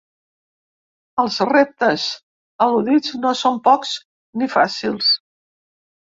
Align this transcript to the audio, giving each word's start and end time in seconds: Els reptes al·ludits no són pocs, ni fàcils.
Els 1.23 1.35
reptes 1.49 2.05
al·ludits 2.65 3.11
no 3.25 3.33
són 3.41 3.59
pocs, 3.67 3.91
ni 4.43 4.49
fàcils. 4.55 5.11